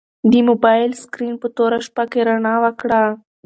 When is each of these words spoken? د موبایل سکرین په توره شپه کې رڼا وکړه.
د 0.31 0.33
موبایل 0.49 0.91
سکرین 1.03 1.33
په 1.41 1.47
توره 1.57 1.79
شپه 1.87 2.03
کې 2.11 2.19
رڼا 2.27 2.55
وکړه. 2.65 3.03